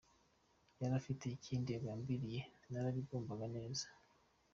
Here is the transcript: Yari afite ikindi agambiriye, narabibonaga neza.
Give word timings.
Yari 0.79 0.93
afite 1.01 1.23
ikindi 1.37 1.69
agambiriye, 1.79 2.41
narabibonaga 2.69 3.45
neza. 3.55 3.85